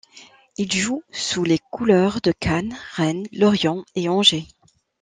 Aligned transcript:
Il 0.57 0.73
joue 0.73 1.03
sous 1.11 1.43
les 1.43 1.59
couleurs 1.69 2.21
de 2.21 2.31
Cannes, 2.31 2.75
Rennes, 2.95 3.27
Lorient 3.33 3.85
et 3.93 4.09
Angers. 4.09 4.47